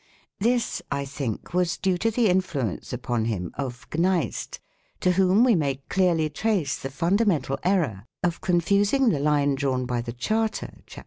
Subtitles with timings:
[0.39, 4.57] This, I think, was due to the influence upon him of Gneist,
[4.99, 10.01] to whom we may clearly trace the fundamental error of confusing the line drawn by
[10.01, 10.99] the Charter (cap.